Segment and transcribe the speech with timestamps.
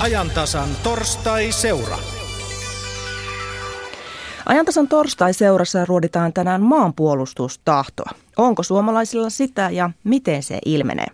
[0.00, 1.98] Ajantasan torstai-seura.
[4.46, 8.10] Ajantasan torstai-seurassa ruoditaan tänään maanpuolustustahtoa.
[8.36, 11.06] Onko suomalaisilla sitä ja miten se ilmenee?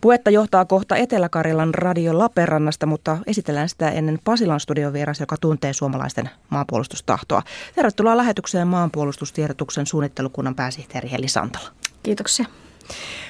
[0.00, 5.72] Puhetta johtaa kohta Etelä-Karjalan radio Laperannasta, mutta esitellään sitä ennen Pasilan studion vieras, joka tuntee
[5.72, 7.42] suomalaisten maanpuolustustahtoa.
[7.74, 11.68] Tervetuloa lähetykseen maanpuolustustiedotuksen suunnittelukunnan pääsihteeri Heli Santala.
[12.02, 12.46] Kiitoksia.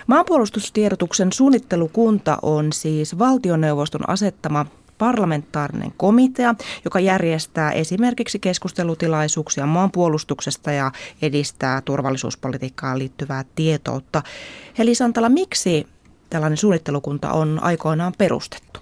[0.07, 4.67] Maanpuolustustiedotuksen suunnittelukunta on siis valtioneuvoston asettama
[4.99, 14.23] parlamentaarinen komitea, joka järjestää esimerkiksi keskustelutilaisuuksia maanpuolustuksesta ja edistää turvallisuuspolitiikkaan liittyvää tietoutta.
[14.79, 15.87] Heli Santala, miksi
[16.31, 18.81] tällainen suunnittelukunta on aikoinaan perustettu?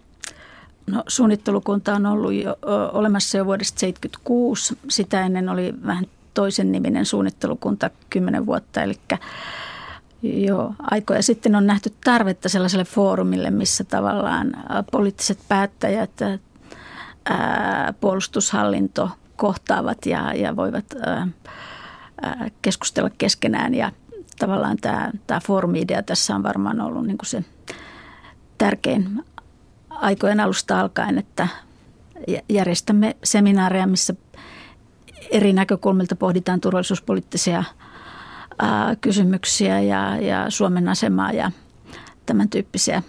[0.87, 2.57] No, suunnittelukunta on ollut jo,
[2.93, 4.79] olemassa jo vuodesta 1976.
[4.91, 8.95] Sitä ennen oli vähän toisen niminen suunnittelukunta kymmenen vuotta, eli
[10.23, 14.53] jo aikoja sitten on nähty tarvetta sellaiselle foorumille, missä tavallaan
[14.93, 16.11] poliittiset päättäjät,
[17.25, 21.29] ää, puolustushallinto kohtaavat ja, ja voivat ää,
[22.63, 23.75] keskustella keskenään.
[23.75, 23.93] Ja
[24.39, 27.45] tavallaan tämä, tämä foorumi-idea tässä on varmaan ollut niin kuin se
[28.59, 29.25] tärkein
[29.91, 31.49] aikojen alusta alkaen, että
[32.49, 34.15] järjestämme seminaareja, missä
[35.31, 37.65] eri näkökulmilta pohditaan turvallisuuspoliittisia
[39.01, 41.51] kysymyksiä ja, ja Suomen asemaa ja
[42.27, 43.03] tämän tyyppisiä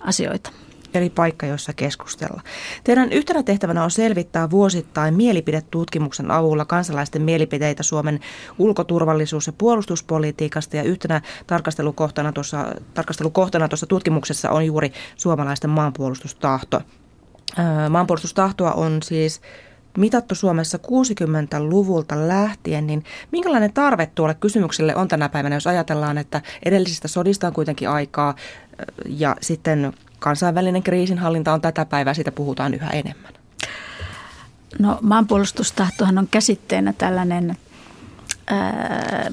[0.00, 0.50] asioita
[0.94, 2.40] eri paikka, jossa keskustella.
[2.84, 8.20] Teidän yhtenä tehtävänä on selvittää vuosittain mielipidetutkimuksen avulla kansalaisten mielipiteitä Suomen
[8.58, 10.76] ulkoturvallisuus- ja puolustuspolitiikasta.
[10.76, 16.80] Ja yhtenä tarkastelukohtana tuossa, tarkastelukohtana tuossa tutkimuksessa on juuri suomalaisten maanpuolustustahto.
[17.90, 19.40] Maanpuolustustahtoa on siis
[19.98, 26.42] mitattu Suomessa 60-luvulta lähtien, niin minkälainen tarve tuolle kysymykselle on tänä päivänä, jos ajatellaan, että
[26.64, 28.34] edellisistä sodista on kuitenkin aikaa
[29.06, 33.32] ja sitten kansainvälinen kriisinhallinta on tätä päivää, siitä puhutaan yhä enemmän?
[34.78, 37.56] No maanpuolustustahtohan on käsitteenä tällainen
[38.46, 39.30] ää,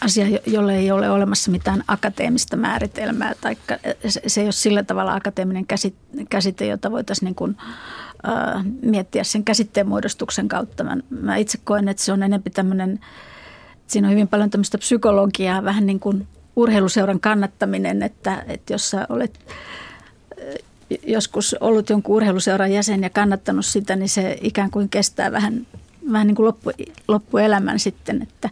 [0.00, 3.56] asia, jolle ei ole olemassa mitään akateemista määritelmää, tai
[4.26, 5.66] se ei ole sillä tavalla akateeminen
[6.30, 7.56] käsite, jota voitaisiin niin kuin,
[8.22, 10.84] ää, miettiä sen käsitteen muodostuksen kautta.
[10.84, 13.00] Mä, mä itse koen, että se on enemmän tämmöinen,
[13.86, 19.06] siinä on hyvin paljon tämmöistä psykologiaa, vähän niin kuin urheiluseuran kannattaminen, että, että jos sä
[19.08, 19.40] olet
[21.06, 25.66] joskus ollut jonkun urheiluseuran jäsen ja kannattanut sitä, niin se ikään kuin kestää vähän,
[26.12, 26.70] vähän niin kuin loppu,
[27.08, 28.50] loppuelämän sitten, että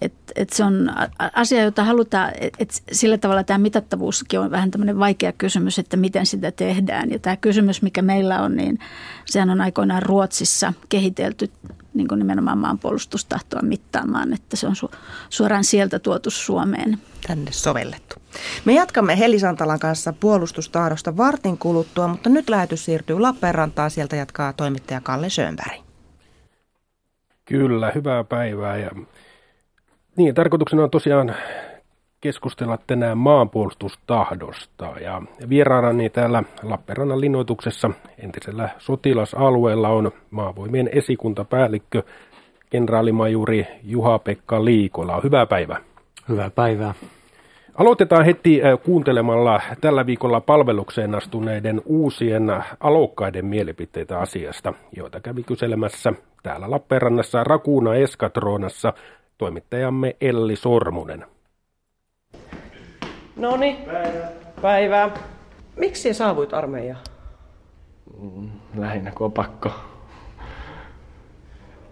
[0.00, 0.90] et, et se on
[1.34, 5.96] asia, jota halutaan, että et sillä tavalla tämä mitattavuuskin on vähän tämmöinen vaikea kysymys, että
[5.96, 7.10] miten sitä tehdään.
[7.10, 8.78] Ja tämä kysymys, mikä meillä on, niin
[9.26, 11.50] sehän on aikoinaan Ruotsissa kehitelty
[11.94, 14.96] niin kuin nimenomaan maanpuolustustahtoa mittaamaan, että se on su-
[15.30, 16.98] suoraan sieltä tuotu Suomeen.
[17.26, 18.16] Tänne sovellettu.
[18.64, 23.90] Me jatkamme Heli Santalan kanssa puolustustahdosta vartin kuluttua, mutta nyt lähetys siirtyy Lappeenrantaan.
[23.90, 25.84] Sieltä jatkaa toimittaja Kalle Schönberg.
[27.44, 28.76] Kyllä, hyvää päivää.
[28.76, 28.90] Ja
[30.16, 31.34] niin, tarkoituksena on tosiaan
[32.20, 34.92] keskustella tänään maanpuolustustahdosta.
[35.00, 42.02] Ja vieraanani täällä Lappeenrannan linnoituksessa entisellä sotilasalueella on maavoimien esikuntapäällikkö
[42.70, 45.20] kenraalimajuri Juha-Pekka Liikola.
[45.24, 45.80] Hyvää päivää.
[46.28, 46.94] Hyvää päivää.
[47.74, 52.42] Aloitetaan heti kuuntelemalla tällä viikolla palvelukseen astuneiden uusien
[52.80, 58.92] alokkaiden mielipiteitä asiasta, joita kävi kyselemässä täällä Lappeenrannassa Rakuuna Eskatronassa
[59.38, 61.26] toimittajamme Elli Sormunen.
[63.36, 63.76] No niin,
[64.62, 65.10] päivää.
[65.76, 67.00] Miksi saavuit armeijaan?
[68.20, 69.70] Mm, lähinnä kun on pakko.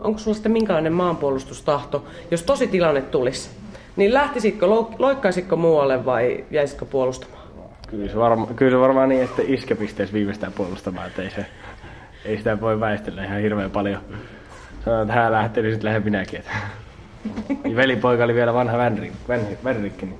[0.00, 3.50] Onko sulla sitten minkälainen maanpuolustustahto, jos tosi tilanne tulisi?
[3.96, 4.66] Niin lähtisitkö,
[4.98, 7.42] loikkaisitko muualle vai jäisitkö puolustamaan?
[7.88, 11.46] Kyllä se, varma, kyllä se varmaan niin, että iskepisteessä viimeistään puolustamaan, että ei, se,
[12.24, 14.00] ei sitä voi väistellä ihan hirveän paljon.
[14.84, 16.38] Sanoin, että hän lähtee, niin sitten lähden minäkin.
[16.38, 16.52] Että.
[17.76, 18.78] Velipoika oli vielä vanha
[19.64, 20.18] vänrikki, niin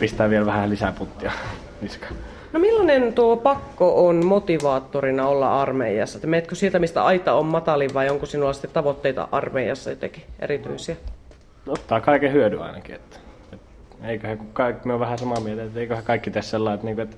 [0.00, 1.32] pistää vielä vähän lisää puttia
[1.80, 2.14] niskaan.
[2.52, 6.18] No millainen tuo pakko on motivaattorina olla armeijassa?
[6.18, 10.96] Että meetkö sieltä, mistä aita on matalin vai onko sinulla sitten tavoitteita armeijassa jotenkin erityisiä?
[11.66, 12.94] Ottaa kaiken hyödyn ainakin.
[12.94, 13.16] Että,
[13.52, 16.86] että eiköhän, kun kaikki, me on vähän samaa mieltä, että eiköhän kaikki tässä sellainen, että,
[16.86, 17.16] niin että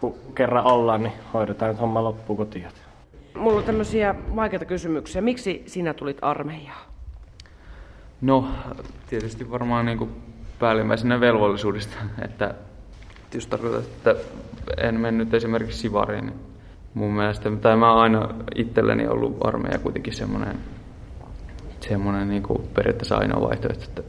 [0.00, 2.66] kun kerran ollaan, niin hoidetaan nyt homma loppuun kotiin.
[3.34, 5.22] Mulla on tämmöisiä vaikeita kysymyksiä.
[5.22, 6.88] Miksi sinä tulit armeijaan?
[8.20, 8.48] No,
[9.10, 10.10] tietysti varmaan niin kuin
[10.58, 12.54] päällimmäisenä velvollisuudesta, että
[13.34, 14.14] jos tarkoitat, että
[14.78, 16.38] en mennyt esimerkiksi Sivariin, niin
[16.94, 20.56] mun mielestä, tai mä aina itselleni ollut armeija kuitenkin semmoinen,
[21.80, 24.02] semmoinen niin kuin periaatteessa ainoa vaihtoehto, että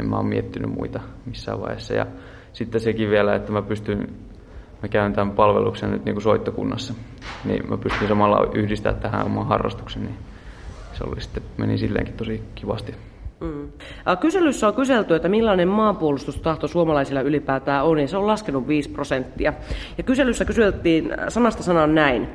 [0.00, 1.94] en mä ole miettinyt muita missään vaiheessa.
[1.94, 2.06] Ja
[2.52, 4.08] sitten sekin vielä, että mä pystyn,
[4.82, 6.94] mä käyn tämän palveluksen nyt niin kuin soittokunnassa,
[7.44, 10.18] niin mä pystyn samalla yhdistämään tähän oman harrastuksen, niin
[10.92, 12.94] se oli sitten, meni silleenkin tosi kivasti.
[13.40, 13.68] Mm.
[14.20, 19.52] Kyselyssä on kyselty, että millainen maanpuolustustahto suomalaisilla ylipäätään on, ja se on laskenut 5 prosenttia.
[19.98, 22.28] Ja kyselyssä kyseltiin sanasta sanan näin.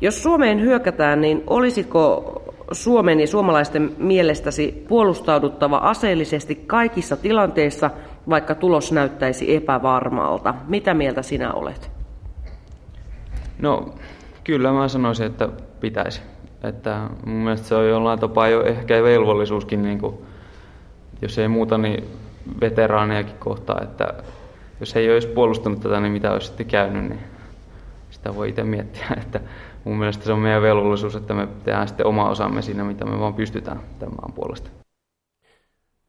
[0.00, 2.32] Jos Suomeen hyökätään, niin olisiko
[2.72, 7.90] Suomen ja suomalaisten mielestäsi puolustauduttava aseellisesti kaikissa tilanteissa,
[8.28, 10.54] vaikka tulos näyttäisi epävarmalta?
[10.68, 11.90] Mitä mieltä sinä olet?
[13.58, 13.94] No,
[14.44, 15.48] kyllä mä sanoisin, että
[15.80, 16.22] pitäisi.
[16.64, 20.14] Että mun mielestä se on jollain tapaa jo ehkä velvollisuuskin, niin kuin,
[21.22, 22.04] jos ei muuta, niin
[22.60, 24.14] veteraanejakin kohtaa, että
[24.80, 27.20] jos ei olisi puolustanut tätä, niin mitä olisi sitten käynyt, niin
[28.10, 29.40] sitä voi itse miettiä, että
[29.84, 33.20] mun mielestä se on meidän velvollisuus, että me tehdään sitten oma osamme siinä, mitä me
[33.20, 34.70] vaan pystytään tämän maan puolesta.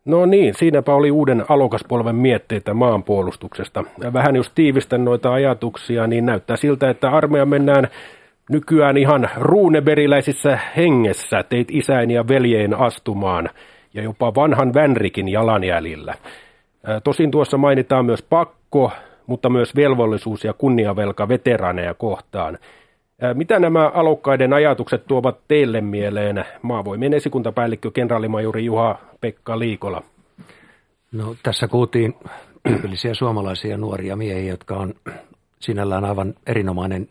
[0.06, 3.84] No niin, siinäpä oli uuden alokaspolven mietteitä maanpuolustuksesta.
[4.14, 7.88] Vähän jos tiivistän noita ajatuksia, niin näyttää siltä, että armeija mennään
[8.50, 13.50] nykyään ihan ruuneberiläisissä hengessä teit isäin ja veljeen astumaan
[13.98, 16.16] ja jopa vanhan Vänrikin jalanjäljillä.
[17.04, 18.92] Tosin tuossa mainitaan myös pakko,
[19.28, 22.58] mutta myös velvollisuus ja kunniavelka veteraaneja kohtaan.
[23.34, 30.04] Mitä nämä alokkaiden ajatukset tuovat teille mieleen, maavoimien esikuntapäällikkö kenraalimajuri Juha-Pekka Liikola?
[31.12, 32.16] No, tässä kuultiin
[32.68, 34.94] tyypillisiä suomalaisia nuoria miehiä, jotka on
[35.60, 37.10] sinällään aivan erinomainen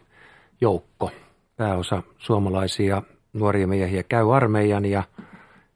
[0.61, 1.11] joukko.
[1.57, 5.03] Pääosa suomalaisia nuoria miehiä käy armeijan ja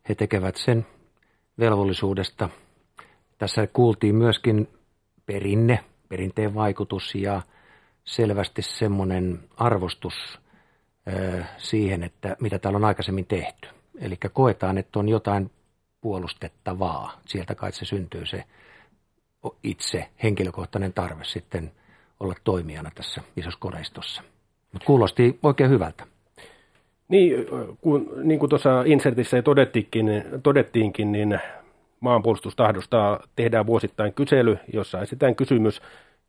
[0.08, 0.86] he tekevät sen
[1.60, 2.48] velvollisuudesta.
[3.38, 4.68] Tässä kuultiin myöskin
[5.26, 7.42] perinne, perinteen vaikutus ja
[8.04, 10.40] selvästi semmoinen arvostus
[11.58, 13.68] siihen, että mitä täällä on aikaisemmin tehty.
[14.00, 15.50] Eli koetaan, että on jotain
[16.00, 17.20] puolustettavaa.
[17.26, 18.44] Sieltä kai se syntyy se
[19.62, 21.72] itse henkilökohtainen tarve sitten
[22.20, 24.22] olla toimijana tässä isossa koneistossa.
[24.72, 26.06] Mutta kuulosti oikein hyvältä.
[27.10, 27.46] Niin,
[27.80, 31.38] kun, niin kuin tuossa insertissä todettiinkin, todettiinkin, niin
[32.00, 35.82] maanpuolustustahdosta tehdään vuosittain kysely, jossa esitään kysymys,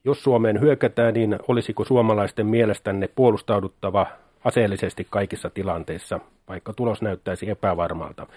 [0.06, 4.08] jos Suomeen hyökätään, niin olisiko suomalaisten mielestänne puolustauduttava
[4.44, 8.28] aseellisesti kaikissa tilanteissa, vaikka tulos näyttäisi epävarmalta.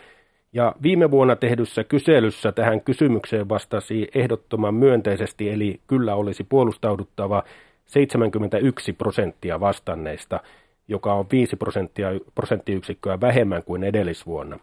[0.52, 7.42] Ja viime vuonna tehdyssä kyselyssä tähän kysymykseen vastasi ehdottoman myönteisesti, eli kyllä olisi puolustauduttava
[7.86, 10.40] 71 prosenttia vastanneista,
[10.88, 14.58] joka on 5 prosenttia, prosenttiyksikköä vähemmän kuin edellisvuonna.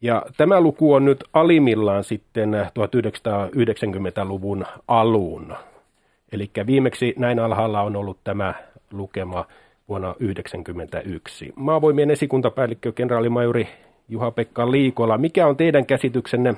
[0.00, 5.54] Ja tämä luku on nyt alimmillaan sitten 1990-luvun alun.
[6.32, 8.54] Eli viimeksi näin alhaalla on ollut tämä
[8.92, 9.44] lukema
[9.88, 11.52] vuonna 1991.
[11.56, 13.68] Maavoimien esikuntapäällikkö kenraalimajuri
[14.08, 16.54] Juha-Pekka Liikola, mikä on teidän käsityksenne,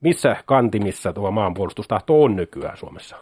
[0.00, 3.16] missä kantimissa tuo maanpuolustustahto on nykyään Suomessa?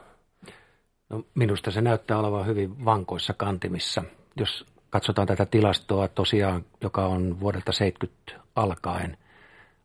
[1.08, 4.02] No, minusta se näyttää olevan hyvin vankoissa kantimissa.
[4.36, 9.16] Jos katsotaan tätä tilastoa tosiaan, joka on vuodelta 70 alkaen,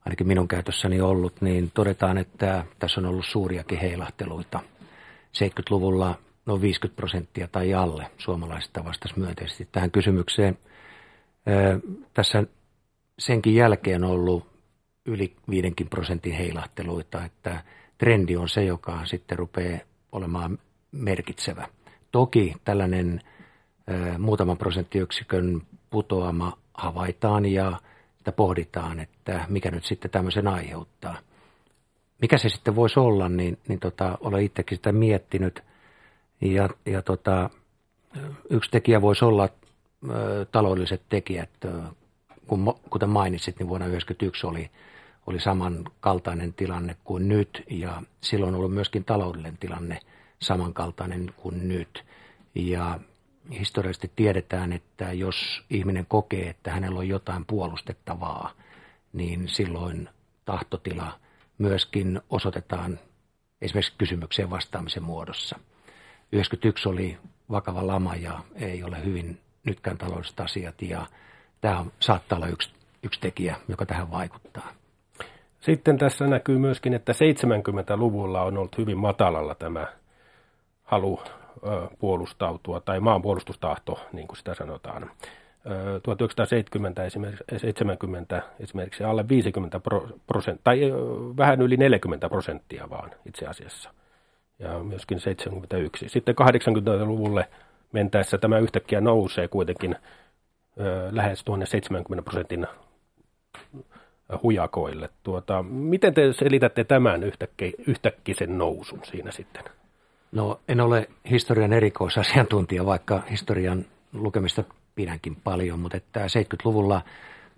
[0.06, 4.60] ainakin minun käytössäni ollut, niin todetaan, että tässä on ollut suuriakin heilahteluita.
[5.38, 6.16] 70-luvulla
[6.46, 10.58] noin 50 prosenttia tai alle suomalaisista vastasi myönteisesti tähän kysymykseen.
[12.14, 12.44] Tässä
[13.20, 14.48] senkin jälkeen on ollut
[15.06, 17.64] yli 5 prosentin heilahteluita, että
[17.98, 19.80] trendi on se, joka sitten rupeaa
[20.12, 20.60] olemaan
[20.92, 21.68] merkitsevä.
[22.12, 23.22] Toki tällainen
[24.18, 27.80] muutaman prosenttiyksikön putoama havaitaan ja
[28.18, 31.18] että pohditaan, että mikä nyt sitten tämmöisen aiheuttaa.
[32.22, 35.64] Mikä se sitten voisi olla, niin, niin tota, olen itsekin sitä miettinyt.
[36.42, 37.50] Ja, ja tota,
[38.50, 39.50] yksi tekijä voisi olla
[40.10, 41.50] ö, taloudelliset tekijät.
[42.48, 44.70] Kun, kuten mainitsit, niin vuonna 1991 oli,
[45.28, 50.00] oli samankaltainen tilanne kuin nyt ja silloin on ollut myöskin taloudellinen tilanne
[50.42, 52.06] samankaltainen kuin nyt.
[52.56, 53.00] Ja
[53.52, 58.52] historiallisesti tiedetään, että jos ihminen kokee, että hänellä on jotain puolustettavaa,
[59.14, 60.10] niin silloin
[60.46, 61.20] tahtotila
[61.58, 63.00] myöskin osoitetaan
[63.62, 65.60] esimerkiksi kysymykseen vastaamisen muodossa.
[66.32, 67.18] 91 oli
[67.52, 71.06] vakava lama ja ei ole hyvin nytkään taloudelliset asiat ja
[71.62, 72.70] tämä saattaa olla yksi,
[73.04, 74.74] yksi tekijä, joka tähän vaikuttaa.
[75.60, 79.88] Sitten tässä näkyy myöskin, että 70-luvulla on ollut hyvin matalalla tämä
[80.84, 81.20] halu
[82.00, 85.12] puolustautua, tai maanpuolustustahto, niin kuin sitä sanotaan.
[86.04, 89.82] 1970 esimerkiksi, 70 esimerkiksi alle 50
[90.28, 90.80] prosenttia, tai
[91.38, 93.90] vähän yli 40 prosenttia vaan itse asiassa.
[94.60, 96.10] Ja myöskin 71.
[96.10, 97.50] Sitten 80-luvulle
[97.92, 99.96] mentäessä tämä yhtäkkiä nousee kuitenkin
[101.12, 102.68] lähes tuonne 70 prosentin
[104.44, 105.10] hujakoille.
[105.24, 109.64] Tuota, miten te selitätte tämän yhtäkki, yhtäkkisen nousun siinä sitten?
[110.32, 114.64] No en ole historian erikoisasiantuntija, vaikka historian lukemista
[114.96, 117.02] pidänkin paljon, mutta että 70-luvulla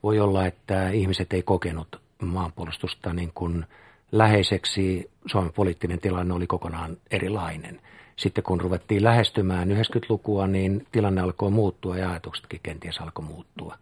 [0.03, 3.65] voi olla, että ihmiset ei kokenut maanpuolustusta niin kuin
[4.11, 5.11] läheiseksi.
[5.25, 7.81] Suomen poliittinen tilanne oli kokonaan erilainen.
[8.15, 13.75] Sitten kun ruvettiin lähestymään 90-lukua, niin tilanne alkoi muuttua ja ajatuksetkin kenties alkoi muuttua.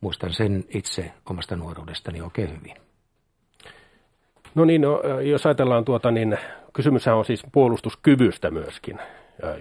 [0.00, 2.76] Muistan sen itse omasta nuoruudestani oikein hyvin.
[4.54, 6.38] No niin, no, jos ajatellaan tuota, niin
[6.72, 8.98] kysymyshän on siis puolustuskyvystä myöskin.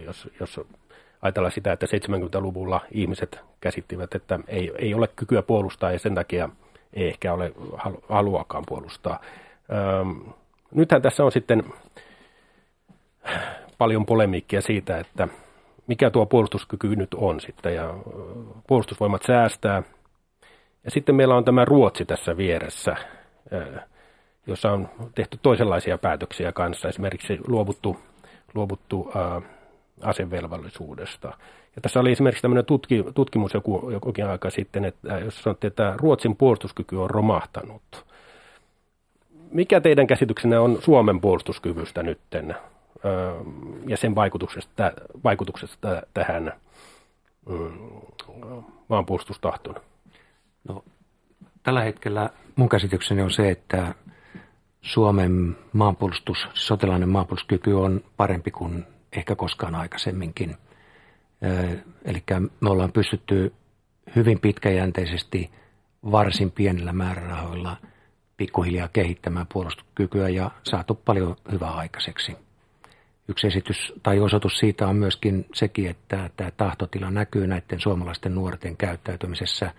[0.06, 0.62] Jos, jos
[1.22, 6.50] ajatellaan sitä, että 70-luvulla ihmiset käsittivät, että ei, ei ole kykyä puolustaa ja sen takia
[6.94, 7.54] ei ehkä ole
[8.10, 9.20] haluakaan puolustaa.
[10.02, 10.34] Öm,
[10.72, 11.64] nythän tässä on sitten
[13.78, 15.28] paljon polemiikkia siitä, että
[15.88, 17.94] mikä tuo puolustuskyky nyt on sitten ja
[18.68, 19.84] puolustusvoimat säästää.
[20.84, 22.96] Ja sitten meillä on tämä Ruotsi tässä vieressä,
[24.50, 27.98] jossa on tehty toisenlaisia päätöksiä kanssa, esimerkiksi luovuttu,
[28.54, 29.42] luovuttu ää,
[30.02, 31.28] asevelvollisuudesta.
[31.76, 35.94] Ja tässä oli esimerkiksi tämmöinen tutki, tutkimus joku, jokukin aika sitten, että jos sanottiin, että
[35.98, 38.06] Ruotsin puolustuskyky on romahtanut.
[39.52, 42.56] Mikä teidän käsityksenne on Suomen puolustuskyvystä nytten
[43.88, 44.92] ja sen vaikutuksesta,
[45.24, 46.54] vaikutuksesta tähän
[47.50, 47.92] mm,
[48.88, 49.76] maanpuolustustahtoon?
[50.68, 50.84] No,
[51.64, 53.94] tällä hetkellä mun käsitykseni on se, että
[54.82, 60.58] Suomen maanpuolustus, sotilainen maanpuolustuskyky on parempi kuin ehkä koskaan aikaisemminkin.
[62.06, 62.24] Eli
[62.62, 63.54] me ollaan pystytty
[64.16, 65.52] hyvin pitkäjänteisesti
[66.12, 67.78] varsin pienillä määrärahoilla
[68.38, 72.38] pikkuhiljaa kehittämään puolustuskykyä ja saatu paljon hyvää aikaiseksi.
[73.28, 78.78] Yksi esitys tai osoitus siitä on myöskin sekin, että tämä tahtotila näkyy näiden suomalaisten nuorten
[78.78, 79.74] käyttäytymisessä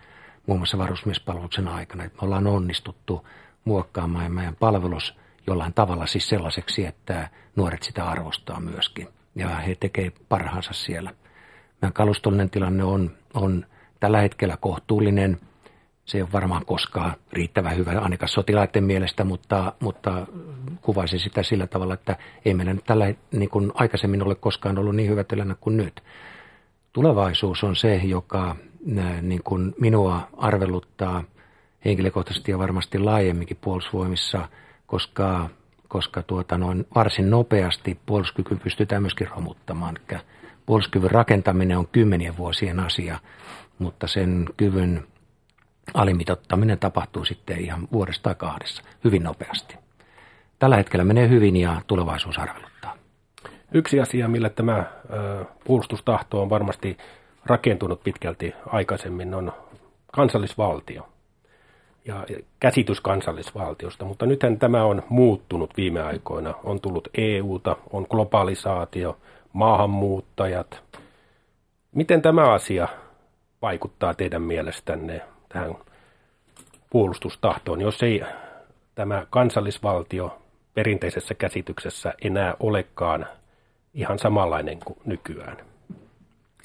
[0.47, 2.05] muun muassa varusmiespalveluksen aikana.
[2.05, 3.27] Me ollaan onnistuttu
[3.65, 9.09] muokkaamaan meidän palvelus jollain tavalla siis sellaiseksi, että nuoret sitä arvostaa myöskin.
[9.35, 11.11] Ja he tekevät parhaansa siellä.
[11.83, 13.67] Meidän kalustollinen tilanne on, on
[14.01, 15.41] tällä hetkellä kohtuullinen.
[16.05, 20.27] Se ei ole varmaan koskaan riittävän hyvä ainakaan sotilaiden mielestä, mutta, mutta
[20.83, 24.97] kuvaisin sitä sillä tavalla, että ei meillä nyt tällä niin kuin aikaisemmin ole koskaan ollut
[24.97, 26.03] niin hyvä tilanne kuin nyt.
[26.93, 28.57] Tulevaisuus on se, joka
[29.23, 31.25] niin kuin minua arveluttaa–
[31.85, 34.49] henkilökohtaisesti ja varmasti laajemminkin puolustusvoimissa,
[34.87, 35.49] koska,
[35.89, 39.97] koska tuota noin varsin nopeasti puolustuskyky pystytään myöskin romuttamaan.
[40.11, 40.21] Eli
[40.67, 43.19] puolustuskyvyn rakentaminen on kymmenien vuosien asia,
[43.79, 45.07] mutta sen kyvyn
[45.95, 49.75] alimitottaminen tapahtuu sitten ihan vuodesta kahdessa hyvin nopeasti.
[50.59, 52.97] Tällä hetkellä menee hyvin ja tulevaisuus arveluttaa.
[53.73, 54.85] Yksi asia, millä tämä
[55.65, 56.99] puolustustahto on varmasti
[57.47, 59.53] rakentunut pitkälti aikaisemmin, on
[60.13, 61.09] kansallisvaltio
[62.05, 62.27] ja
[62.61, 66.55] käsitys kansallisvaltiosta, mutta nythän tämä on muuttunut viime aikoina.
[66.65, 69.19] On tullut EUta, on globalisaatio,
[69.53, 70.83] maahanmuuttajat.
[71.93, 72.89] Miten tämä asia
[73.63, 75.75] vaikuttaa teidän mielestänne tähän
[76.91, 78.23] puolustustahtoon, jos ei
[78.95, 80.39] tämä kansallisvaltio
[80.75, 83.27] perinteisessä käsityksessä enää olekaan
[83.95, 85.57] ihan samanlainen kuin nykyään?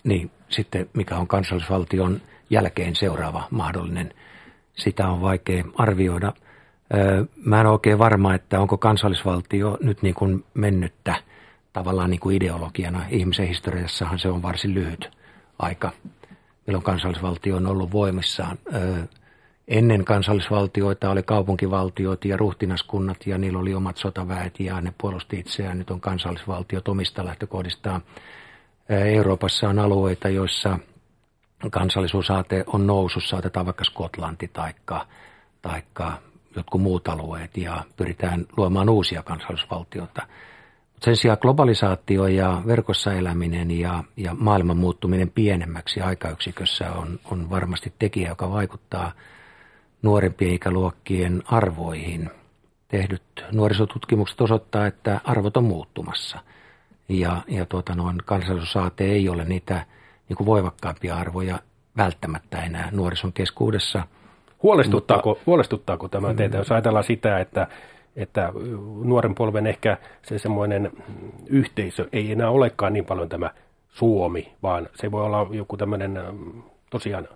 [0.03, 4.13] Niin, sitten mikä on kansallisvaltion jälkeen seuraava mahdollinen
[4.75, 6.33] sitä on vaikea arvioida.
[7.45, 11.15] Mä en ole oikein varma, että onko kansallisvaltio nyt niin kuin mennyttä
[11.73, 13.05] tavallaan niin kuin ideologiana.
[13.09, 15.11] Ihmisen historiassahan se on varsin lyhyt
[15.59, 15.91] aika,
[16.67, 18.57] milloin kansallisvaltio on ollut voimissaan.
[19.67, 25.77] Ennen kansallisvaltioita oli kaupunkivaltiot ja ruhtinaskunnat ja niillä oli omat sotaväet ja ne puolusti itseään.
[25.77, 28.01] Nyt on kansallisvaltiot omista lähtökohdistaan.
[28.89, 30.79] Euroopassa on alueita, joissa–
[31.71, 35.05] kansallisuusaate on nousussa, otetaan vaikka Skotlanti taikka,
[35.61, 36.13] taikka
[36.55, 40.27] jotkut muut alueet ja pyritään luomaan uusia kansallisvaltioita.
[41.01, 47.93] Sen sijaan globalisaatio ja verkossa eläminen ja, ja maailman muuttuminen pienemmäksi aikayksikössä on, on varmasti
[47.99, 49.11] tekijä, joka vaikuttaa
[50.01, 52.29] nuorempien ikäluokkien arvoihin.
[52.87, 56.39] Tehdyt nuorisotutkimukset osoittaa, että arvot on muuttumassa
[57.09, 59.85] ja, ja tuota noin, kansallisuusaate ei ole niitä
[60.29, 61.59] niin kuin voimakkaampia arvoja
[61.97, 64.07] välttämättä enää nuorison keskuudessa.
[64.63, 67.67] Huolestuttaako, Mutta, huolestuttaako tämä teitä, jos ajatellaan sitä, että,
[68.15, 68.51] että
[69.03, 70.91] nuoren polven ehkä se semmoinen
[71.47, 73.51] yhteisö ei enää olekaan niin paljon tämä
[73.89, 76.19] Suomi, vaan se voi olla joku tämmöinen
[76.89, 77.27] tosiaan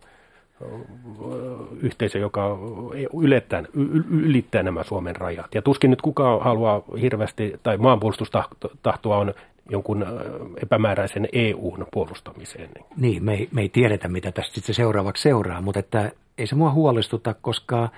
[1.82, 2.58] yhteisö, joka
[3.14, 3.64] ylittää,
[4.10, 5.56] ylittää nämä Suomen rajat.
[5.56, 9.34] Ja tuskin nyt kukaan haluaa hirveästi, tai maanpuolustustahtoa on
[9.70, 10.06] jonkun
[10.64, 12.70] epämääräisen EUn puolustamiseen.
[12.98, 16.56] Niin, me ei, me ei tiedetä, mitä tästä sitten seuraavaksi seuraa, mutta että ei se
[16.56, 17.90] mua huolestuta, koska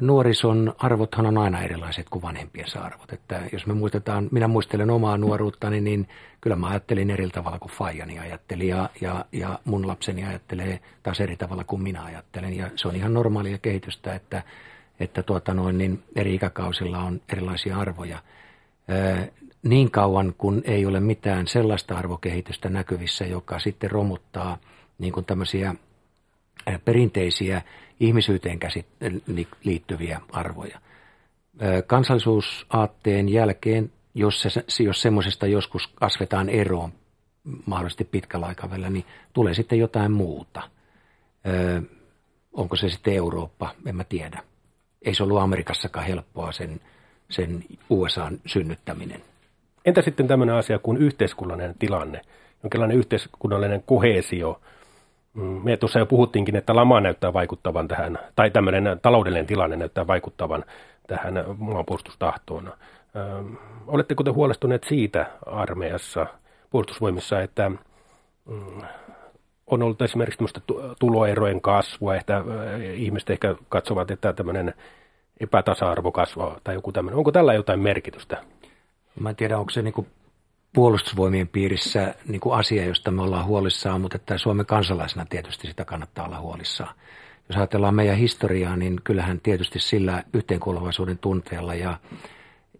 [0.00, 3.12] nuorison arvothan on aina erilaiset kuin vanhempiensa arvot.
[3.12, 6.08] Että jos me muistetaan, minä muistelen omaa nuoruuttani, niin
[6.40, 11.20] kyllä mä ajattelin eri tavalla kuin Fajani ajatteli ja, ja, ja mun lapseni ajattelee taas
[11.20, 12.56] eri tavalla kuin minä ajattelen.
[12.56, 14.42] Ja se on ihan normaalia kehitystä, että,
[15.00, 18.18] että tuota noin, niin eri ikäkausilla on erilaisia arvoja.
[19.62, 24.58] Niin kauan kun ei ole mitään sellaista arvokehitystä näkyvissä, joka sitten romuttaa
[24.98, 25.74] niin kuin tämmöisiä
[26.84, 27.62] perinteisiä
[28.00, 28.58] ihmisyyteen
[29.64, 30.80] liittyviä arvoja.
[31.86, 36.92] Kansallisuusaatteen jälkeen, jos, se, jos semmoisesta joskus kasvetaan eroon
[37.66, 40.62] mahdollisesti pitkällä aikavälillä, niin tulee sitten jotain muuta.
[42.52, 44.42] onko se sitten Eurooppa, en mä tiedä.
[45.02, 46.80] Ei se ollut Amerikassakaan helppoa sen,
[47.30, 49.29] sen USAn synnyttäminen.
[49.84, 52.20] Entä sitten tämmöinen asia kuin yhteiskunnallinen tilanne,
[52.62, 54.60] jonkinlainen yhteiskunnallinen kohesio–
[55.34, 60.06] Mm, me tuossa jo puhuttiinkin, että lama näyttää vaikuttavan tähän, tai tämmöinen taloudellinen tilanne näyttää
[60.06, 60.64] vaikuttavan
[61.06, 62.68] tähän maanpuolustustahtoon.
[62.68, 62.72] Ö,
[63.86, 66.26] oletteko te huolestuneet siitä armeijassa,
[66.70, 68.82] puolustusvoimissa, että mm,
[69.66, 70.60] on ollut esimerkiksi tämmöistä
[70.98, 72.44] tuloerojen kasvua, että
[72.94, 74.74] ihmiset ehkä katsovat, että tämmöinen
[75.40, 77.18] epätasa-arvo kasvaa tai joku tämmöinen.
[77.18, 78.42] Onko tällä jotain merkitystä?
[79.20, 80.06] Mä en tiedä, onko se niin
[80.72, 85.84] puolustusvoimien piirissä niin kuin asia, josta me ollaan huolissaan, mutta että Suomen kansalaisena tietysti sitä
[85.84, 86.94] kannattaa olla huolissaan.
[87.48, 91.98] Jos ajatellaan meidän historiaa, niin kyllähän tietysti sillä yhteenkuuluvaisuuden tunteella ja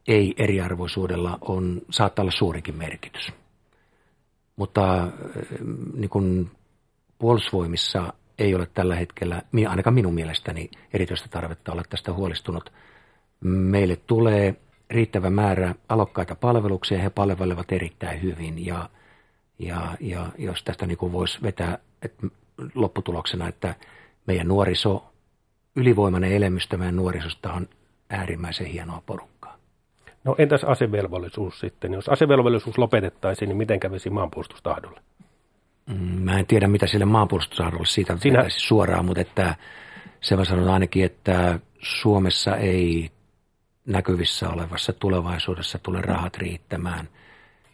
[0.08, 3.32] ei-eriarvoisuudella on, saattaa olla suurikin merkitys.
[4.56, 5.08] Mutta
[5.94, 6.50] niin kuin
[7.18, 12.72] puolustusvoimissa ei ole tällä hetkellä, ainakaan minun mielestäni, erityistä tarvetta olla tästä huolestunut.
[13.44, 14.56] Meille tulee
[14.90, 18.88] riittävä määrä alokkaita palveluksia, he palvelevat erittäin hyvin ja,
[19.58, 22.26] ja, ja jos tästä niin kuin voisi vetää että
[22.74, 23.74] lopputuloksena, että
[24.26, 25.04] meidän nuoriso,
[25.76, 27.68] ylivoimainen elämystö meidän nuorisosta on
[28.10, 29.56] äärimmäisen hienoa porukkaa.
[30.24, 31.92] No entäs asevelvollisuus sitten?
[31.92, 35.00] Jos asevelvollisuus lopetettaisiin, niin miten kävisi maanpuolustustahdolle?
[35.86, 38.44] Mm, mä en tiedä, mitä sille maanpuolustustahdolle siitä Sinä...
[38.48, 39.54] suoraan, mutta että
[40.20, 43.10] se mä sanon ainakin, että Suomessa ei
[43.90, 47.08] näkyvissä olevassa tulevaisuudessa tule rahat riittämään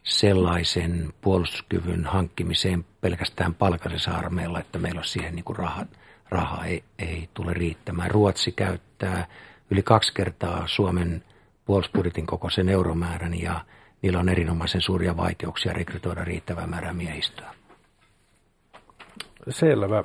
[0.03, 5.89] sellaisen puolustuskyvyn hankkimiseen pelkästään palkallisessa armeilla, että meillä on siihen niin kuin rahat,
[6.29, 8.11] raha ei, ei tule riittämään.
[8.11, 9.27] Ruotsi käyttää
[9.71, 11.23] yli kaksi kertaa Suomen
[11.65, 13.61] puolustusbudjetin kokoisen euromäärän ja
[14.03, 17.55] niillä on erinomaisen suuria vaikeuksia rekrytoida riittävää määrää miehistöä.
[19.49, 20.05] Selvä.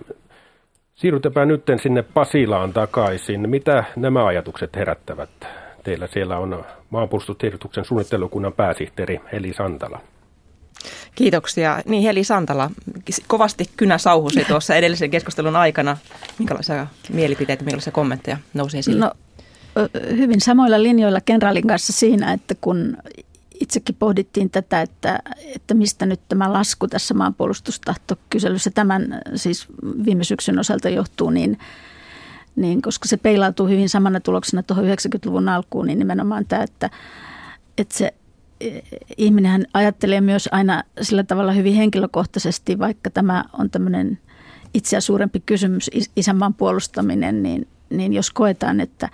[0.95, 3.49] Siirrytäpä nyt sinne Pasilaan takaisin.
[3.49, 5.29] Mitä nämä ajatukset herättävät
[5.83, 9.99] Teillä siellä on maanpuolustustiedotuksen suunnittelukunnan pääsihteeri Heli Santala.
[11.15, 11.81] Kiitoksia.
[11.85, 12.71] Niin Heli Santala,
[13.27, 15.97] kovasti kynä sauhusi tuossa edellisen keskustelun aikana.
[16.39, 18.99] Minkälaisia mielipiteitä, minkälaisia kommentteja nousi esille?
[18.99, 19.11] No,
[20.09, 22.97] hyvin samoilla linjoilla kenraalin kanssa siinä, että kun
[23.59, 25.19] itsekin pohdittiin tätä, että,
[25.55, 29.67] että mistä nyt tämä lasku tässä maanpuolustustahtokyselyssä tämän siis
[30.05, 31.57] viime syksyn osalta johtuu, niin–
[32.55, 36.89] niin koska se peilautuu hyvin samana tuloksena tuohon 90-luvun alkuun, niin nimenomaan tämä, että,
[37.77, 38.13] että se
[38.61, 38.79] e,
[39.17, 44.19] ihminen ajattelee myös aina sillä tavalla hyvin henkilökohtaisesti, vaikka tämä on tämmöinen
[44.73, 49.09] itseä suurempi kysymys, isänmaan puolustaminen, niin, niin jos koetaan, että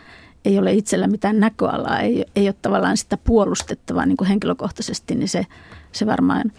[0.45, 5.29] ei ole itsellä mitään näköalaa, ei, ei ole tavallaan sitä puolustettavaa niin kuin henkilökohtaisesti, niin
[5.29, 5.45] se,
[5.91, 6.51] se varmaan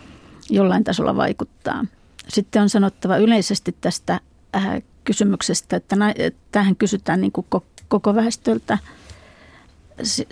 [0.50, 1.84] jollain tasolla vaikuttaa.
[2.28, 4.20] Sitten on sanottava yleisesti tästä
[4.56, 5.97] äh, kysymyksestä, että
[6.53, 7.47] tähän kysytään niin kuin
[7.88, 8.79] koko väestöltä,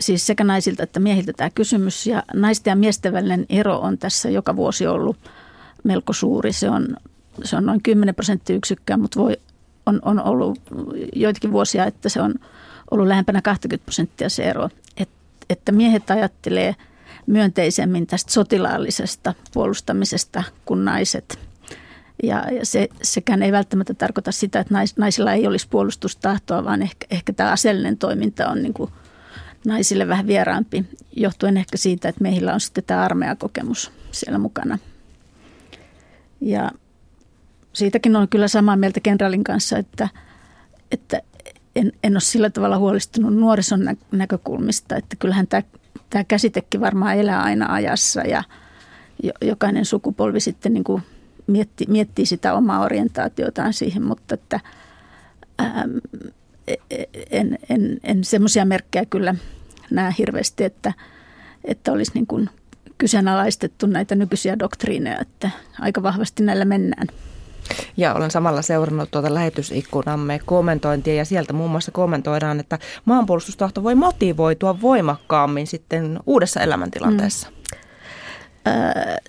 [0.00, 2.06] siis sekä naisilta että miehiltä tämä kysymys.
[2.06, 5.16] Ja naisten ja miesten välinen ero on tässä joka vuosi ollut
[5.84, 6.52] melko suuri.
[6.52, 6.96] Se on,
[7.44, 9.36] se on noin 10 prosenttiyksikköä, mutta voi,
[9.86, 10.60] on, on ollut
[11.14, 12.34] joitakin vuosia, että se on
[12.90, 14.68] ollut lähempänä 20 prosenttia se ero.
[14.96, 15.08] Et,
[15.50, 16.76] että miehet ajattelee
[17.26, 21.38] myönteisemmin tästä sotilaallisesta puolustamisesta kuin naiset–
[22.22, 27.06] ja, se, sekään ei välttämättä tarkoita sitä, että nais, naisilla ei olisi puolustustahtoa, vaan ehkä,
[27.10, 28.90] ehkä tämä aseellinen toiminta on niin kuin
[29.64, 30.84] naisille vähän vieraampi,
[31.16, 34.78] johtuen ehkä siitä, että meillä on sitten tämä armeijakokemus siellä mukana.
[36.40, 36.70] Ja
[37.72, 40.08] siitäkin on kyllä samaa mieltä kenraalin kanssa, että,
[40.90, 41.20] että
[41.76, 45.62] en, en ole sillä tavalla huolestunut nuorison näkökulmista, että kyllähän tämä,
[46.10, 48.42] tämä käsitekin varmaan elää aina ajassa ja
[49.42, 51.02] jokainen sukupolvi sitten niin kuin
[51.46, 54.60] mietti, miettii sitä omaa orientaatiotaan siihen, mutta että
[55.58, 55.84] ää,
[57.30, 59.34] en, en, en semmoisia merkkejä kyllä
[59.90, 60.92] näe hirveästi, että,
[61.64, 62.50] että olisi niin kuin
[62.98, 67.06] kyseenalaistettu näitä nykyisiä doktriineja, että aika vahvasti näillä mennään.
[67.96, 73.94] Ja olen samalla seurannut tuota lähetysikkunamme kommentointia ja sieltä muun muassa kommentoidaan, että maanpuolustustahto voi
[73.94, 77.50] motivoitua voimakkaammin sitten uudessa elämäntilanteessa.
[77.50, 77.55] Mm.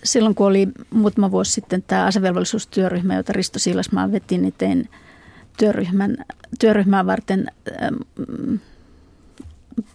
[0.04, 4.90] Silloin kun oli muutama vuosi sitten tämä asevelvollisuustyöryhmä, jota Risto Siilasmaa veti, niin tein
[5.58, 6.18] työryhmän,
[6.60, 7.48] työryhmää varten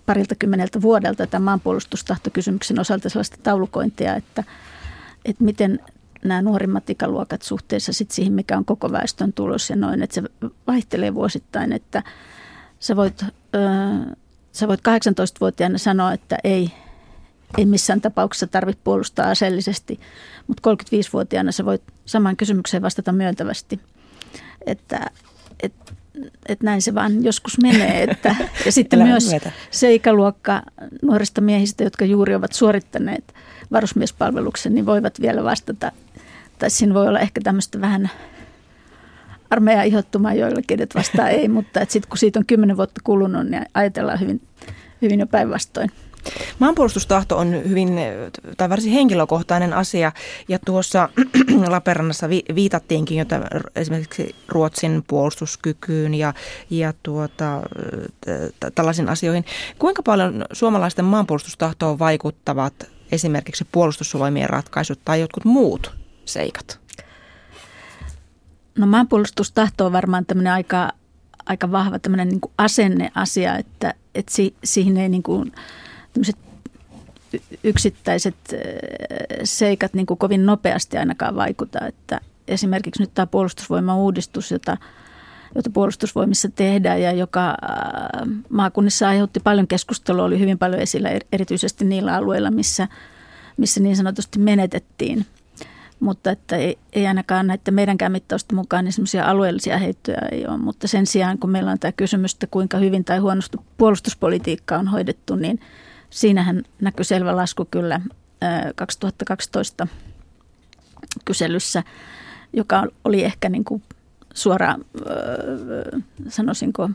[0.07, 4.45] parilta kymmeneltä vuodelta tämän maanpuolustustahtokysymyksen osalta sellaista taulukointia, että,
[5.25, 5.79] että miten
[6.25, 10.23] nämä nuorimmat ikäluokat suhteessa sit siihen, mikä on koko väestön tulos ja noin, että se
[10.67, 12.03] vaihtelee vuosittain, että
[12.81, 13.31] sä voit, äh,
[14.53, 16.73] sä voit 18-vuotiaana sanoa, että ei,
[17.59, 20.01] ei missään tapauksessa tarvitse puolustaa aseellisesti,
[20.47, 23.81] mutta 35-vuotiaana sä voit samaan kysymykseen vastata myöntävästi,
[24.67, 25.11] että,
[25.63, 25.93] että
[26.47, 28.03] että näin se vaan joskus menee.
[28.03, 28.37] Että,
[28.67, 29.31] ja sitten myös
[29.71, 30.63] se ikäluokka
[31.03, 33.35] nuorista miehistä, jotka juuri ovat suorittaneet
[33.73, 35.93] varusmiespalveluksen, niin voivat vielä vastata.
[36.59, 38.11] Tai siinä voi olla ehkä tämmöistä vähän
[39.51, 43.67] armeija ihottumaa joillakin, että vastaa ei, mutta sitten kun siitä on kymmenen vuotta kulunut, niin
[43.75, 44.41] ajatellaan hyvin,
[45.03, 45.91] hyvin jo päinvastoin.
[46.59, 47.97] Maanpuolustustahto on hyvin
[48.57, 50.13] tai varsin henkilökohtainen asia
[50.49, 51.09] ja tuossa
[51.69, 53.25] Lappeenrannassa viitattiinkin jo
[53.77, 56.35] esimerkiksi Ruotsin puolustuskykyyn ja,
[56.71, 57.63] ja tuota,
[58.75, 59.45] tällaisiin asioihin.
[59.79, 62.75] Kuinka paljon suomalaisten maanpuolustustahtoon vaikuttavat
[63.13, 65.93] esimerkiksi puolustusvoimien ratkaisut tai jotkut muut
[66.25, 66.81] seikat?
[68.79, 70.93] No maanpuolustustahto on varmaan tämmöinen aika,
[71.47, 75.53] aika vahva tämmöinen niin asenneasia, että, että si, siihen ei niin kuin–
[77.65, 78.35] yksittäiset
[79.45, 81.87] seikat niin kuin kovin nopeasti ainakaan vaikuta.
[81.87, 84.77] Että esimerkiksi nyt tämä puolustusvoimauudistus, jota,
[85.55, 87.55] jota puolustusvoimissa tehdään ja joka
[88.49, 92.89] maakunnissa aiheutti paljon keskustelua, oli hyvin paljon esillä erityisesti niillä alueilla, missä,
[93.57, 95.27] missä niin sanotusti menetettiin.
[96.01, 100.57] Mutta että ei, ei ainakaan näiden meidänkään mittausten mukaan niin semmoisia alueellisia heittoja ei ole.
[100.57, 104.89] Mutta sen sijaan, kun meillä on tämä kysymys, että kuinka hyvin tai huonosti puolustuspolitiikka on
[104.89, 105.61] hoidettu, niin–
[106.13, 108.01] siinähän näkyy selvä lasku kyllä
[108.75, 109.87] 2012
[111.25, 111.83] kyselyssä,
[112.53, 113.83] joka oli ehkä niin kuin
[114.35, 114.77] suora,
[116.29, 116.91] sanoisinko,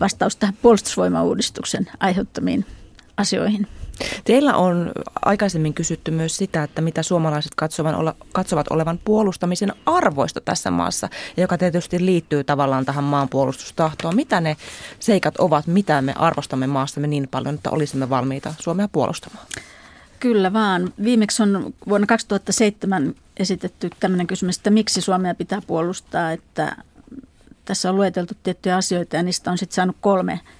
[0.00, 2.66] vastaus tähän puolustusvoimauudistuksen aiheuttamiin
[3.16, 3.66] asioihin.
[4.24, 4.92] Teillä on
[5.24, 11.58] aikaisemmin kysytty myös sitä, että mitä suomalaiset katsovat, katsovat olevan puolustamisen arvoista tässä maassa, joka
[11.58, 14.16] tietysti liittyy tavallaan tähän maanpuolustustahtoon.
[14.16, 14.56] Mitä ne
[15.00, 19.46] seikat ovat, mitä me arvostamme maassamme niin paljon, että olisimme valmiita Suomea puolustamaan?
[20.20, 20.92] Kyllä vaan.
[21.04, 26.76] Viimeksi on vuonna 2007 esitetty tämmöinen kysymys, että miksi Suomea pitää puolustaa, että
[27.64, 30.40] tässä on lueteltu tiettyjä asioita ja niistä on sitten saanut kolme–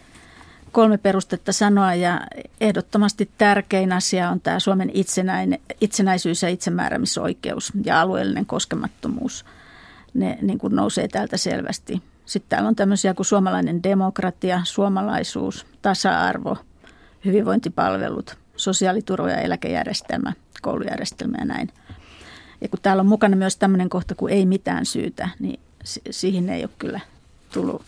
[0.72, 2.20] kolme perustetta sanoa ja
[2.61, 4.90] ehdottomasti tärkein asia on tämä Suomen
[5.80, 9.44] itsenäisyys ja itsemääräämisoikeus ja alueellinen koskemattomuus.
[10.14, 12.02] Ne niin kuin nousee täältä selvästi.
[12.26, 16.56] Sitten täällä on tämmöisiä kuin suomalainen demokratia, suomalaisuus, tasa-arvo,
[17.24, 21.70] hyvinvointipalvelut, sosiaaliturva ja eläkejärjestelmä, koulujärjestelmä ja näin.
[22.61, 25.61] Ja kun täällä on mukana myös tämmöinen kohta kuin ei mitään syytä, niin
[26.11, 27.00] siihen ei ole kyllä
[27.52, 27.83] tullut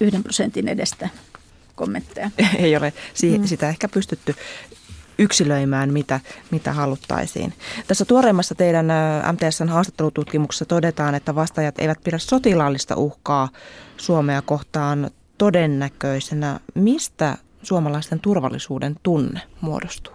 [0.00, 1.08] yhden prosentin edestä
[1.74, 2.30] kommentteja.
[2.58, 3.46] Ei ole siihen, mm.
[3.46, 4.34] sitä ehkä pystytty
[5.18, 7.52] yksilöimään, mitä, mitä haluttaisiin.
[7.86, 8.86] Tässä tuoreimmassa teidän
[9.32, 13.48] MTSn haastattelututkimuksessa todetaan, että vastaajat eivät pidä sotilaallista uhkaa
[13.96, 16.60] Suomea kohtaan todennäköisenä.
[16.74, 20.14] Mistä suomalaisten turvallisuuden tunne muodostuu?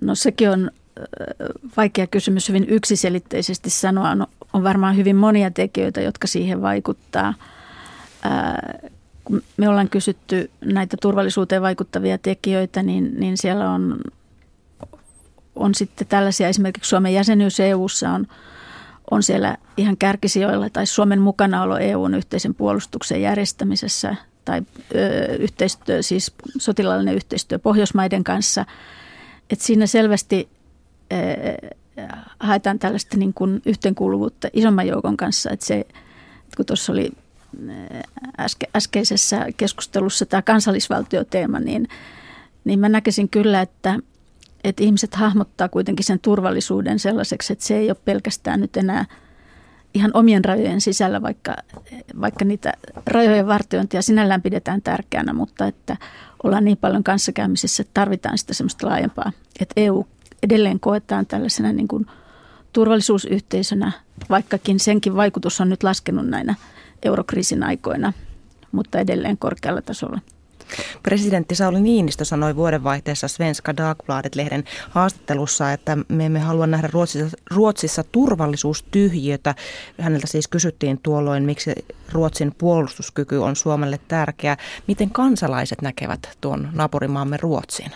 [0.00, 0.70] No sekin on
[1.76, 4.10] vaikea kysymys hyvin yksiselitteisesti sanoa.
[4.10, 7.34] On, on varmaan hyvin monia tekijöitä, jotka siihen vaikuttaa
[9.24, 14.00] kun me ollaan kysytty näitä turvallisuuteen vaikuttavia tekijöitä, niin, niin siellä on,
[15.56, 18.26] on sitten tällaisia, esimerkiksi Suomen jäsenyys EU:ssa on,
[19.10, 24.62] on siellä ihan kärkisijoilla, tai Suomen mukanaolo EUn yhteisen puolustuksen järjestämisessä, tai
[24.94, 28.64] ö, yhteistyö, siis sotilaallinen yhteistyö Pohjoismaiden kanssa.
[29.50, 30.48] Et siinä selvästi
[31.12, 31.74] ö,
[32.40, 37.12] haetaan tällaista niin kuin yhteenkuuluvuutta isomman joukon kanssa, että se, että kun tuossa oli
[38.40, 41.88] äske, äskeisessä keskustelussa tämä kansallisvaltioteema, niin,
[42.64, 43.98] niin mä näkisin kyllä, että,
[44.64, 49.04] että ihmiset hahmottaa kuitenkin sen turvallisuuden sellaiseksi, että se ei ole pelkästään nyt enää
[49.94, 51.56] ihan omien rajojen sisällä, vaikka,
[52.20, 52.72] vaikka niitä
[53.06, 55.96] rajojen vartiointia sinällään pidetään tärkeänä, mutta että
[56.42, 59.32] ollaan niin paljon kanssakäymisissä, että tarvitaan sitä semmoista laajempaa.
[59.60, 60.06] Että EU
[60.42, 62.06] edelleen koetaan tällaisena niin kuin
[62.72, 63.92] turvallisuusyhteisönä,
[64.30, 66.54] vaikkakin senkin vaikutus on nyt laskenut näinä–
[67.04, 68.12] eurokriisin aikoina,
[68.72, 70.20] mutta edelleen korkealla tasolla.
[71.02, 78.04] Presidentti Sauli Niinistö sanoi vuodenvaihteessa Svenska Dagbladet-lehden haastattelussa, että me emme halua nähdä Ruotsissa, Ruotsissa
[78.12, 79.54] turvallisuustyhjiötä.
[80.00, 81.72] Häneltä siis kysyttiin tuolloin, miksi
[82.12, 84.56] Ruotsin puolustuskyky on Suomelle tärkeä.
[84.88, 87.90] Miten kansalaiset näkevät tuon naapurimaamme Ruotsin?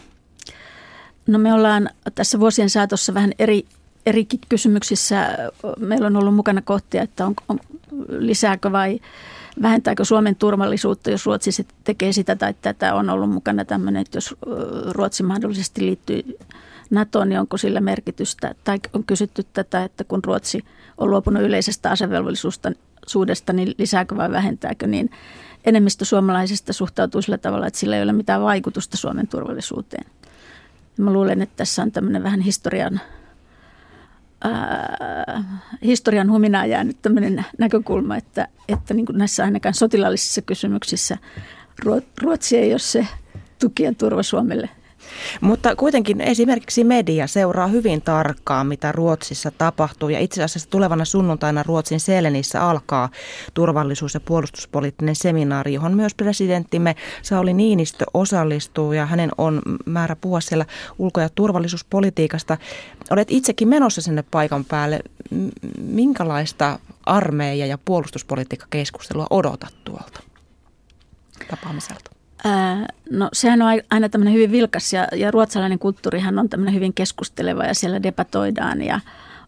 [1.27, 3.67] No me ollaan tässä vuosien saatossa vähän eri,
[4.09, 5.37] erikin kysymyksissä.
[5.79, 7.59] Meillä on ollut mukana kohtia, että on, on
[8.09, 9.01] lisääkö vai
[9.63, 12.95] vähentääkö Suomen turvallisuutta, jos Ruotsi tekee sitä tai tätä.
[12.95, 14.37] On ollut mukana tämmöinen, että jos
[14.91, 16.39] Ruotsi mahdollisesti liittyy
[16.91, 18.55] NATOon, niin onko sillä merkitystä?
[18.65, 20.65] Tai on kysytty tätä, että kun Ruotsi
[20.99, 25.11] on luopunut yleisestä asevelvollisuudesta, niin lisääkö vai vähentääkö, niin
[25.65, 30.07] enemmistö suomalaisista suhtautuu sillä tavalla, että sillä ei ole mitään vaikutusta Suomen turvallisuuteen.
[30.97, 33.01] Mä luulen, että tässä on tämmöinen vähän historian,
[34.45, 35.45] ää,
[35.85, 41.19] historian huminaan jäänyt tämmöinen näkökulma, että, että niin kuin näissä ainakaan sotilaallisissa kysymyksissä
[42.23, 43.07] Ruotsi ei ole se
[43.61, 44.69] tuki ja turva Suomelle
[45.41, 50.09] mutta kuitenkin esimerkiksi media seuraa hyvin tarkkaan, mitä Ruotsissa tapahtuu.
[50.09, 53.09] Ja itse asiassa tulevana sunnuntaina Ruotsin Selenissä alkaa
[53.55, 58.93] turvallisuus- ja puolustuspoliittinen seminaari, johon myös presidenttimme Sauli Niinistö osallistuu.
[58.93, 60.65] Ja hänen on määrä puhua siellä
[60.99, 62.59] ulko- ja turvallisuuspolitiikasta.
[63.11, 65.01] Olet itsekin menossa sinne paikan päälle.
[65.79, 70.23] Minkälaista armeija- ja puolustuspolitiikkakeskustelua odotat tuolta
[71.51, 72.18] tapaamiselta?
[73.11, 77.65] No sehän on aina tämmöinen hyvin vilkas ja, ja ruotsalainen kulttuurihan on tämmöinen hyvin keskusteleva
[77.65, 79.01] ja siellä debatoidaan ja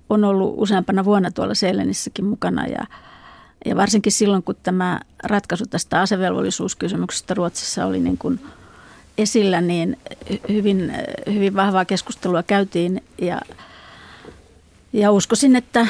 [0.08, 2.86] on ollut useampana vuonna tuolla Seelenissäkin mukana ja,
[3.64, 8.40] ja varsinkin silloin, kun tämä ratkaisu tästä asevelvollisuuskysymyksestä Ruotsissa oli niin kuin
[9.18, 9.98] esillä, niin
[10.48, 10.92] hyvin,
[11.32, 13.40] hyvin vahvaa keskustelua käytiin ja,
[14.92, 15.86] ja uskoisin, että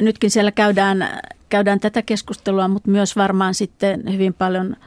[0.00, 4.76] nytkin siellä käydään, käydään tätä keskustelua, mutta myös varmaan sitten hyvin paljon–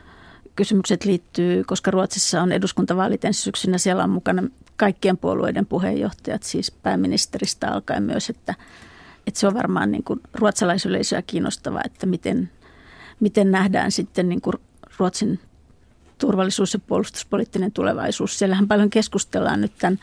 [0.58, 4.44] kysymykset liittyy, koska Ruotsissa on eduskuntavaalit ensi syksynä, siellä on mukana
[4.78, 8.56] kaikkien puolueiden puheenjohtajat, siis pääministeristä alkaen myös, että,
[9.28, 12.50] että se on varmaan niin kuin ruotsalaisyleisöä kiinnostavaa, että miten,
[13.20, 14.56] miten nähdään sitten niin kuin
[14.98, 15.40] Ruotsin
[16.18, 18.40] turvallisuus- ja puolustuspoliittinen tulevaisuus.
[18.40, 20.00] Siellähän paljon keskustellaan nyt tämän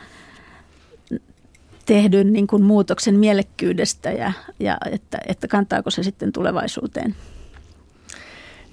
[1.87, 7.14] tehdyn niin kuin muutoksen mielekkyydestä ja, ja että, että kantaako se sitten tulevaisuuteen.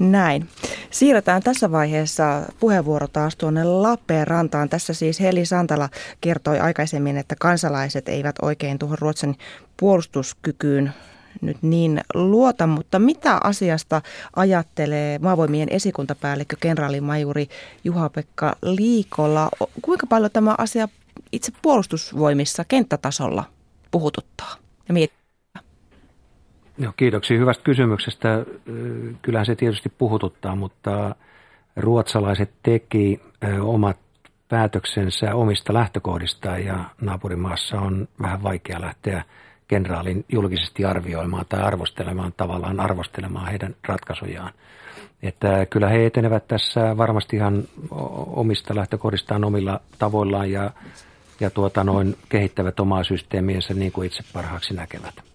[0.02, 0.50] Näin.
[0.92, 4.70] Siirretään tässä vaiheessa puheenvuoro taas tuonne Lappeenrantaan.
[4.70, 5.90] Tässä siis Heli Santala
[6.22, 9.38] kertoi aikaisemmin, että kansalaiset eivät oikein tuohon Ruotsin
[9.78, 10.94] puolustuskykyyn
[11.42, 14.02] nyt niin luota, mutta mitä asiasta
[14.36, 17.48] ajattelee maavoimien esikuntapäällikkö kenraalimajuri
[17.84, 19.50] Juha-Pekka Liikolla?
[19.82, 20.88] Kuinka paljon tämä asia
[21.32, 23.44] itse puolustusvoimissa kenttätasolla
[23.92, 24.56] puhututtaa
[24.88, 25.21] ja miettii?
[26.82, 28.46] Joo, kiitoksia hyvästä kysymyksestä.
[29.22, 31.16] Kyllähän se tietysti puhututtaa, mutta
[31.76, 33.22] ruotsalaiset teki
[33.62, 33.98] omat
[34.50, 39.24] päätöksensä omista lähtökohdistaan ja naapurimaassa on vähän vaikea lähteä
[39.68, 44.54] kenraalin julkisesti arvioimaan tai arvostelemaan, tavallaan arvostelemaan heidän ratkaisujaan.
[45.24, 47.64] Että kyllä he etenevät tässä varmasti ihan
[48.28, 50.72] omista lähtökohdistaan omilla tavoillaan ja,
[51.40, 55.31] ja tuota noin kehittävät omaa systeemiensä niin kuin itse parhaaksi näkevät.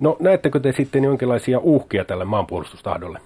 [0.00, 3.20] No näettekö te sitten jonkinlaisia uhkia tälle maanpuolustustahdolle?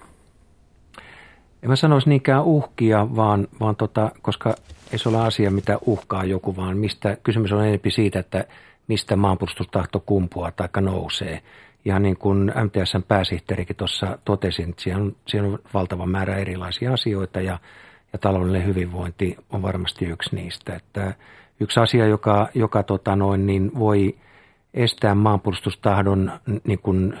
[1.63, 4.55] En mä sanoisi niinkään uhkia, vaan, vaan tota, koska
[4.91, 8.45] ei se ole asia, mitä uhkaa joku, vaan mistä, kysymys on enemmän siitä, että
[8.87, 11.41] mistä maanpuolustustahto kumpuaa tai nousee.
[11.85, 16.93] Ja niin kuin MTSn pääsihteerikin tuossa totesin, että siellä on, siellä on valtava määrä erilaisia
[16.93, 17.59] asioita ja,
[18.13, 20.75] ja taloudellinen hyvinvointi on varmasti yksi niistä.
[20.75, 21.13] Että
[21.59, 24.15] yksi asia, joka, joka tota noin, niin voi–
[24.73, 26.31] estää maanpuolustustahdon
[26.63, 27.19] niin kuin,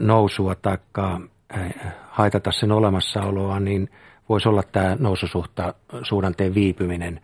[0.00, 0.78] nousua tai
[2.08, 3.90] haitata sen olemassaoloa, niin
[4.28, 7.20] voisi olla tämä noususuhta suhdanteen viipyminen,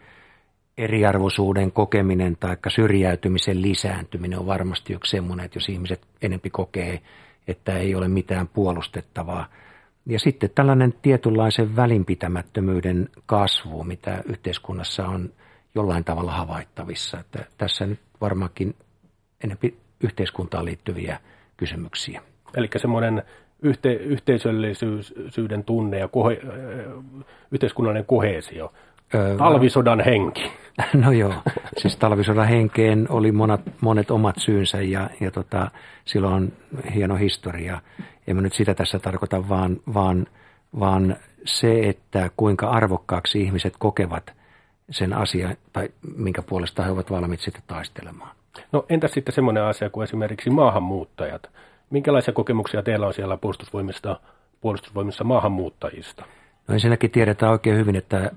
[0.79, 7.03] eriarvoisuuden kokeminen tai syrjäytymisen lisääntyminen on varmasti yksi semmoinen, että jos ihmiset enempi kokee,
[7.49, 9.47] että ei ole mitään puolustettavaa.
[10.07, 15.31] Ja sitten tällainen tietynlaisen välinpitämättömyyden kasvu, mitä yhteiskunnassa on
[15.75, 17.21] jollain tavalla havaittavissa.
[17.21, 18.75] Että tässä nyt varmaankin
[19.44, 21.18] enempi yhteiskuntaan liittyviä
[21.57, 22.23] kysymyksiä.
[22.57, 23.23] Eli semmoinen
[23.62, 26.40] yhte, yhteisöllisyyden tunne ja kohe,
[27.51, 28.73] yhteiskunnallinen kohesio,
[29.38, 30.53] talvisodan henki.
[30.94, 31.35] No joo,
[31.77, 35.70] siis talvisodan henkeen oli monet, monet omat syynsä ja, ja tota,
[36.05, 36.53] silloin on
[36.94, 37.81] hieno historia.
[38.27, 40.27] En mä nyt sitä tässä tarkoita, vaan, vaan,
[40.81, 44.33] vaan se, että kuinka arvokkaaksi ihmiset kokevat
[44.90, 48.37] sen asian tai minkä puolesta he ovat valmiit sitten taistelemaan.
[48.73, 51.51] No entäs sitten semmoinen asia kuin esimerkiksi maahanmuuttajat?
[51.90, 54.21] Minkälaisia kokemuksia teillä on siellä puolustusvoimista,
[54.61, 56.25] puolustusvoimissa maahanmuuttajista?
[56.69, 58.31] No ensinnäkin tiedetään oikein hyvin, että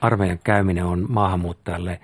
[0.00, 2.00] armeijan käyminen on maahanmuuttajalle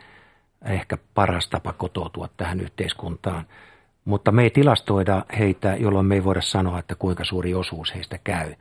[0.65, 3.45] ehkä paras tapa kotoutua tähän yhteiskuntaan.
[4.05, 8.19] Mutta me ei tilastoida heitä, jolloin me ei voida sanoa, että kuinka suuri osuus heistä
[8.25, 8.55] käy.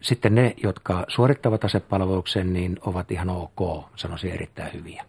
[0.00, 5.04] Sitten ne, jotka suorittavat asepalveluksen, niin ovat ihan ok, sanoisin erittäin hyviä.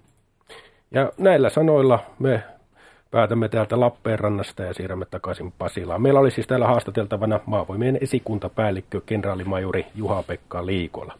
[0.91, 2.43] Ja näillä sanoilla me
[3.11, 6.01] päätämme täältä Lappeenrannasta ja siirrämme takaisin Pasilaan.
[6.01, 11.17] Meillä oli siis täällä haastateltavana maavoimien esikuntapäällikkö kenraalimajuri Juha-Pekka Liikola.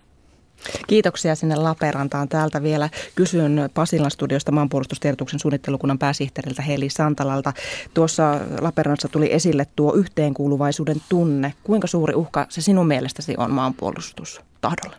[0.88, 2.30] Kiitoksia sinne Lappeenrantaan.
[2.30, 7.54] Täältä vielä kysyn Pasilan studiosta maanpuolustustiedotuksen suunnittelukunnan pääsihteeriltä Heli Santalalta.
[7.94, 11.54] Tuossa Lappeenrannassa tuli esille tuo yhteenkuuluvaisuuden tunne.
[11.64, 14.96] Kuinka suuri uhka se sinun mielestäsi on maanpuolustustahdolle?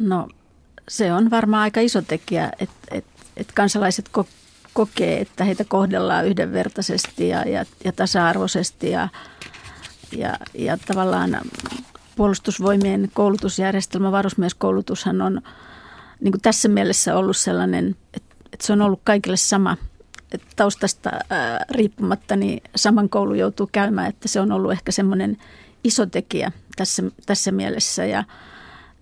[0.00, 0.28] No
[0.88, 3.04] se on varmaan aika iso tekijä, että et,
[3.36, 4.08] et kansalaiset
[4.72, 9.08] kokee, että heitä kohdellaan yhdenvertaisesti ja, ja, ja tasa-arvoisesti ja,
[10.16, 11.40] ja, ja tavallaan
[12.16, 15.42] puolustusvoimien koulutusjärjestelmä, varusmieskoulutushan on
[16.20, 19.76] niin kuin tässä mielessä ollut sellainen, että, että se on ollut kaikille sama.
[20.56, 25.36] Taustasta ää, riippumatta niin saman koulu joutuu käymään, että se on ollut ehkä semmoinen
[25.84, 28.24] iso tekijä tässä, tässä mielessä ja,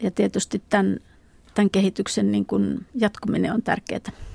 [0.03, 0.97] ja tietysti tämän,
[1.55, 4.30] tämän kehityksen niin kuin jatkuminen on tärkeää.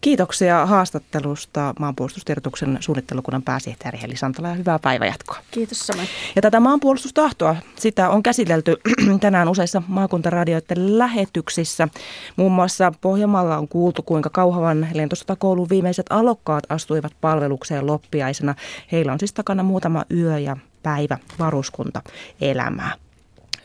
[0.00, 5.38] Kiitoksia haastattelusta maanpuolustustiedotuksen suunnittelukunnan pääsihteeri Heli Santala ja hyvää päivänjatkoa.
[5.50, 6.08] Kiitos samoin.
[6.36, 8.76] Ja tätä maanpuolustustahtoa, sitä on käsitelty
[9.20, 11.88] tänään useissa maakuntaradioiden lähetyksissä.
[12.36, 18.54] Muun muassa Pohjanmaalla on kuultu, kuinka Kauhavan lentosotakoulun viimeiset alokkaat astuivat palvelukseen loppiaisena.
[18.92, 22.02] Heillä on siis takana muutama yö ja päivä varuskunta
[22.40, 23.05] elämää.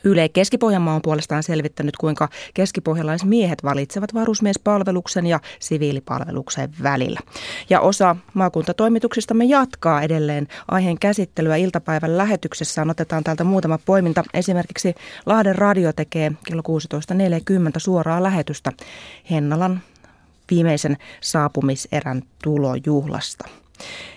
[0.04, 7.20] Yle Keski-Pohjanmaa on puolestaan selvittänyt, kuinka keskipohjalaismiehet valitsevat varusmiespalveluksen ja siviilipalveluksen välillä.
[7.70, 12.86] Ja osa maakuntatoimituksistamme jatkaa edelleen aiheen käsittelyä iltapäivän lähetyksessä.
[12.88, 14.24] Otetaan täältä muutama poiminta.
[14.34, 14.94] Esimerkiksi
[15.26, 18.72] Lahden radio tekee kello 16.40 suoraa lähetystä
[19.30, 19.80] Hennalan
[20.50, 23.61] viimeisen saapumiserän tulojuhlasta.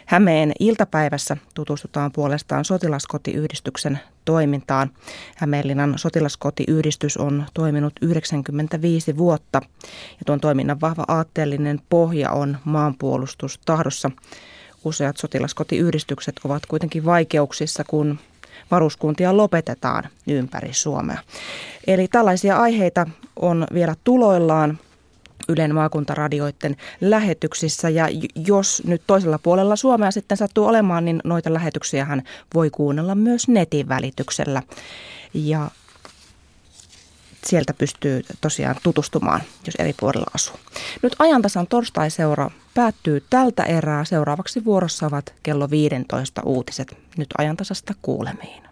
[0.06, 4.92] Hämeen iltapäivässä tutustutaan puolestaan sotilaskotiyhdistyksen toimintaan.
[5.36, 14.12] Hämeenlinnan sotilaskotiyhdistys on toiminut 95 vuotta ja tuon toiminnan vahva aatteellinen pohja on maanpuolustustahdossa.
[14.84, 18.20] Useat sotilaskotiyhdistykset ovat kuitenkin vaikeuksissa, kun
[18.72, 21.18] varuskuntia lopetetaan ympäri Suomea.
[21.88, 24.80] Eli tällaisia aiheita on vielä tuloillaan
[25.50, 27.90] Ylen maakuntaradioiden lähetyksissä.
[27.90, 28.08] Ja
[28.48, 32.08] jos nyt toisella puolella Suomea sitten sattuu olemaan, niin noita lähetyksiä
[32.54, 34.64] voi kuunnella myös netin välityksellä.
[35.34, 35.72] Ja
[37.46, 40.56] sieltä pystyy tosiaan tutustumaan, jos eri puolilla asuu.
[41.04, 44.06] Nyt ajantasan torstai-seura päättyy tältä erää.
[44.06, 46.98] Seuraavaksi vuorossa ovat kello 15 uutiset.
[47.18, 48.65] Nyt ajantasasta kuulemiin.